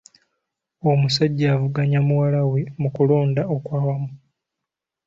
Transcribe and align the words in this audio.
Omusajja 0.91 1.45
avuganya 1.55 1.99
muwala 2.07 2.41
we 2.51 2.61
mu 2.81 2.89
kulonda 2.95 3.41
okwawamu. 3.55 4.11